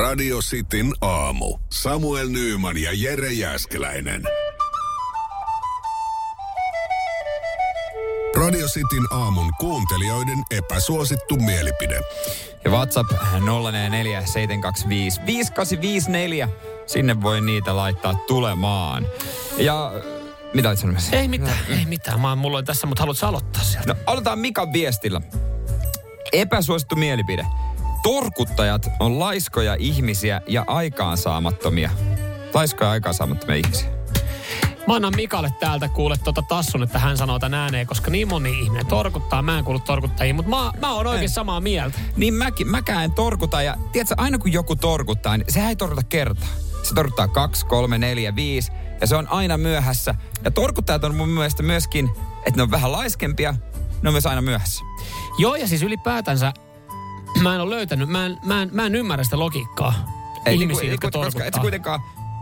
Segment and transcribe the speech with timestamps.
[0.00, 1.58] Radio Cityn aamu.
[1.72, 4.22] Samuel Nyyman ja Jere Jäskeläinen.
[8.36, 12.00] Radio Cityn aamun kuuntelijoiden epäsuosittu mielipide.
[12.64, 13.10] Ja WhatsApp
[13.44, 16.48] 044 725 5854.
[16.86, 19.06] Sinne voi niitä laittaa tulemaan.
[19.58, 19.92] Ja
[20.54, 21.16] mitä olit sanomassa?
[21.16, 22.20] Ei mitään, ei mitään.
[22.20, 23.94] Mä, mulla on tässä, mutta haluatko aloittaa sieltä?
[23.94, 25.20] No, aloitetaan Mikan viestillä.
[26.32, 27.46] Epäsuosittu mielipide.
[28.02, 31.90] Torkuttajat on laiskoja ihmisiä ja aikaansaamattomia.
[32.54, 33.88] Laiskoja ja aikaansaamattomia ihmisiä.
[34.86, 38.60] Mä annan Mikalle täältä kuule tuota tassun, että hän sanoo tämän ääneen, koska niin moni
[38.60, 39.42] ihminen torkuttaa.
[39.42, 41.98] Mä en kuulu torkuttajiin, mutta mä, mä oon oikein samaa mieltä.
[42.16, 46.02] Niin mäkin, mäkään en torkuta ja tiedätkö, aina kun joku torkuttaa, niin sehän ei torkuta
[46.02, 46.48] kertaa.
[46.82, 50.14] Se torkuttaa kaksi, kolme, neljä, viisi ja se on aina myöhässä.
[50.44, 53.54] Ja torkuttajat on mun mielestä myöskin, että ne on vähän laiskempia,
[54.02, 54.84] ne on myös aina myöhässä.
[55.38, 56.52] Joo, ja siis ylipäätänsä
[57.42, 59.94] mä en ole löytänyt, mä en, mä en, mä en ymmärrä sitä logiikkaa.
[60.46, 62.00] Ei, Ihmisiä, niinku, jotka niinku, koska et sä kuitenkaan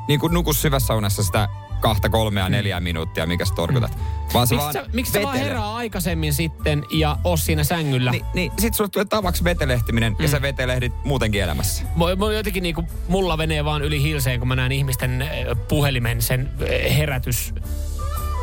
[0.09, 1.49] niin kuin nuku syvässä unessa sitä
[1.81, 3.99] kahta, kolmea, neljää minuuttia, mikä sä torkutat.
[4.35, 8.11] Vaan se Miksi vaan sä, miksi sä vaan herää aikaisemmin sitten ja oo siinä sängyllä?
[8.11, 10.23] Niin, niin sit sulle tulee tavaksi vetelehtiminen mm.
[10.23, 11.83] ja sä vetelehdit muutenkin elämässä.
[11.97, 15.29] Mä, mä jotenkin niinku, mulla menee vaan yli hilseen, kun mä näen ihmisten äh,
[15.69, 17.55] puhelimen sen äh, herätys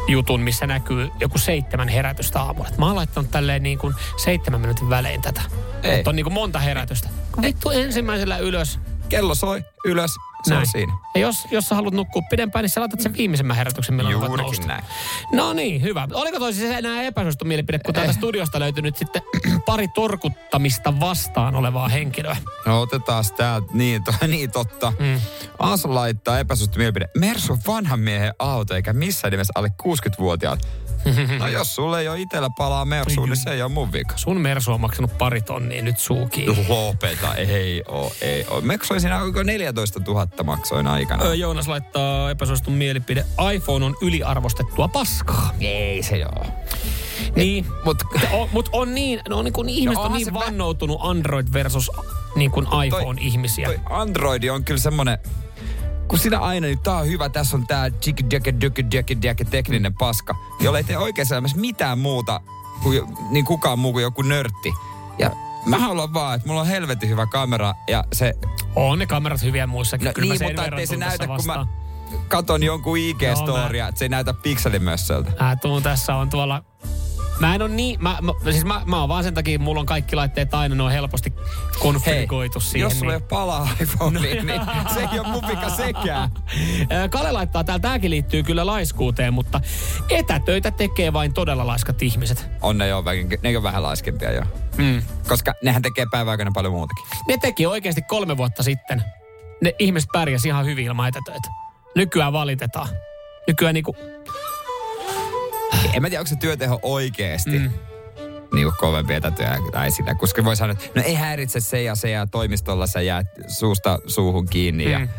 [0.08, 2.70] jutun, missä näkyy joku seitsemän herätystä aamulla.
[2.70, 5.42] Et Mä oon laittanut tälleen niin kuin seitsemän minuutin välein tätä.
[5.84, 5.92] Ei.
[5.98, 7.10] Että on niin kuin monta herätystä.
[7.42, 8.80] Vittu ensimmäisellä ylös.
[9.10, 10.12] Kello soi, ylös,
[10.44, 10.68] se on Näin.
[10.72, 10.94] siinä.
[11.16, 14.38] Ja jos, jos sä haluat nukkua pidempään, niin sä laitat sen viimeisemmän herätyksen, milloin Juurikin
[14.38, 14.68] nousta.
[14.68, 14.84] näin.
[15.34, 16.08] No niin, hyvä.
[16.14, 19.22] Oliko toi siis enää epäsuosittu mielipide, kun täältä studiosta löytyy nyt sitten
[19.66, 22.38] pari torkuttamista vastaan olevaa henkilöä?
[22.66, 24.94] No otetaan täältä, niin, to, niin totta.
[25.00, 25.22] Mm.
[25.60, 27.10] Asa laittaa epäsuosittu mielipide.
[27.18, 30.68] Mersu on vanhan miehen auto, eikä missään nimessä alle 60-vuotiaat.
[31.40, 34.18] No jos sulle ei ole itsellä palaa Mersuun, niin se ei ole mun vika.
[34.18, 36.66] Sun Mersu on maksanut pari tonnia, nyt suukiin.
[36.70, 38.62] Lopeta, ei oo, ei oo.
[38.62, 41.34] Maksoin siinä oliko 14 000 maksoin aikana.
[41.34, 43.26] Joonas laittaa epäsuosittu mielipide.
[43.54, 45.54] iPhone on yliarvostettua paskaa.
[45.60, 46.46] Ei se joo.
[47.36, 51.48] Niin, Mut o, mut on niin, no niin kuin ihmiset on onhan niin vannoutunut Android
[51.54, 51.92] versus
[52.36, 53.66] niin kuin iPhone-ihmisiä.
[53.66, 55.18] toi Android on kyllä semmonen,
[56.08, 58.48] kun sinä aina nyt tää on hyvä, tässä on tää jig jig
[58.94, 62.42] jig tekninen paska, jolla ei tee oikeassa elämässä mitään muuta
[62.84, 63.02] kuin,
[63.32, 64.74] niin kukaan muu kuin joku nörtti.
[65.20, 65.32] Ja
[65.66, 68.34] mä haluan vaan, että mulla on helvetin hyvä kamera ja se,
[68.76, 70.06] On ne kamerat hyviä muissakin.
[70.06, 71.70] no Kyllä niin, mutta ettei se näytä, tässä kun mä vastaan.
[72.28, 75.32] katon jonkun IG-storia, että se ei näytä pikselimössöltä.
[75.40, 76.64] Mä tuun tässä on tuolla...
[77.40, 78.04] Mä en oo niin...
[78.04, 80.84] Mä, mä, siis mä, mä oon vaan sen takia, mulla on kaikki laitteet aina, ne
[80.84, 81.34] on helposti
[81.80, 82.82] konfiguoitu siihen.
[82.86, 83.22] jos sulla niin.
[83.22, 84.62] ei palaa iPhone, niin, niin
[84.94, 86.30] se ei ole mun vika sekään.
[87.10, 89.62] Kale laittaa täällä, tääkin liittyy kyllä laiskuuteen, mutta
[90.10, 92.50] etätöitä tekee vain todella laiskat ihmiset.
[92.62, 93.04] On ne jo,
[93.42, 94.42] ne on vähän laiskempia jo.
[94.78, 95.02] Mm.
[95.28, 97.06] Koska nehän tekee päiväaikana paljon muutakin.
[97.28, 99.04] Ne teki oikeasti kolme vuotta sitten.
[99.62, 101.50] Ne ihmiset pärjäs ihan hyvin ilman etätöitä.
[101.96, 102.88] Nykyään valitetaan.
[103.48, 103.96] Nykyään niinku...
[105.94, 107.72] En mä tiedä, onko se työteho oikeesti mm.
[108.54, 110.16] niin kuin kovempi etätyö tai sitä.
[110.16, 114.00] Koska voi sanoa, että no ei häiritse se ja se ja toimistolla sä jäät suusta
[114.08, 114.92] suuhun kiinni.
[114.92, 115.10] Ja Mm.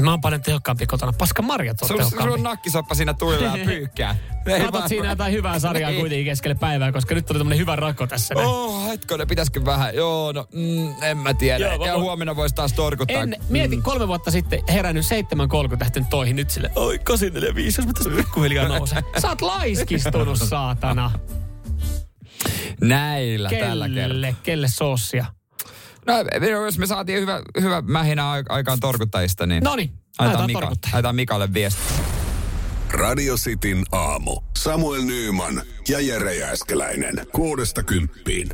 [0.00, 1.12] Mä oon paljon tehokkaampi kotona.
[1.12, 2.34] Paska Marjat on Sulla sulla tehokkaampi.
[2.40, 4.16] on nakkisoppa siinä tuilla ja pyykkää.
[4.64, 6.00] Katot siinä jotain hyvää sarjaa Ei.
[6.00, 8.34] kuitenkin keskelle päivää, koska nyt tuli tämmönen hyvä rako tässä.
[8.34, 8.46] näin.
[8.48, 9.94] Oh, hetkonen, pitäisikö vähän?
[9.94, 11.64] Joo, no, mm, en mä tiedä.
[11.66, 13.22] Joo, mä- ja huomenna voisi taas torkuttaa.
[13.22, 17.92] En, mieti, kolme vuotta sitten herännyt 7.30 lähtenyt toihin nyt sille, oi 845, jos mä
[17.92, 19.02] tässä pikkuhiljaa nousen.
[19.22, 21.10] Sä oot laiskistunut, saatana.
[22.80, 24.08] Näillä tällä kertaa.
[24.08, 25.24] Kelle, kelle soossia?
[26.06, 29.64] No, jos me saatiin hyvä, hyvä mähinä ai- aikaan torkuttajista, niin...
[29.64, 31.82] Noniin, Ajetaan, laitetaan Mika, ajetaan Mikalle viesti.
[32.90, 34.40] Radio Cityn aamu.
[34.58, 37.26] Samuel Nyyman ja Jere Jäskeläinen.
[37.32, 38.48] Kuudesta kymppiin.